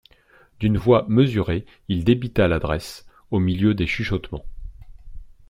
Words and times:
D'une 0.59 0.79
voix 0.79 1.05
mesurée, 1.09 1.63
il 1.87 2.03
débita 2.03 2.47
l'adresse, 2.47 3.05
au 3.29 3.37
milieu 3.37 3.75
des 3.75 3.85
chuchotements. 3.85 4.43